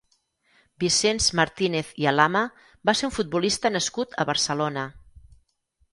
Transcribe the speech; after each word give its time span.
Vicenç 0.83 1.27
Martínez 1.39 1.91
i 2.03 2.09
Alama 2.13 2.43
va 2.91 2.97
ser 3.01 3.11
un 3.11 3.15
futbolista 3.19 3.75
nascut 3.77 4.19
a 4.25 4.29
Barcelona. 4.31 4.87